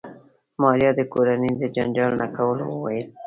ماريا 0.61 0.91
د 0.95 1.01
کورنۍ 1.13 1.51
د 1.57 1.63
جنجال 1.75 2.11
نه 2.21 2.27
کولو 2.37 2.65
وويل. 2.69 3.07